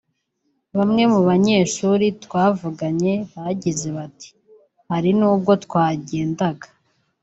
[0.77, 4.29] Bamwe mu banyeshuri twavuganye bagize bati
[4.89, 6.67] “hari nubwo twagendaga